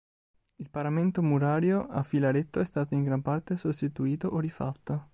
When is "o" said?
4.29-4.39